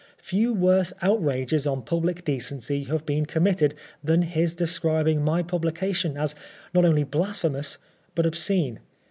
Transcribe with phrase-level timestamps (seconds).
[0.17, 2.15] Few worse outrages on PBEPABIKG rOB TRIAL.
[2.15, 6.33] 67 public decency have been committed than his de scribing my publication as
[6.73, 7.77] not only blasphemous,
[8.15, 8.79] but obscene.